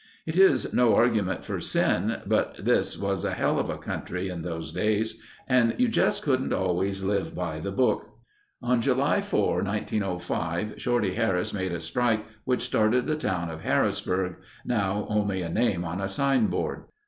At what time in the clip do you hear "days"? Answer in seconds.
4.71-5.21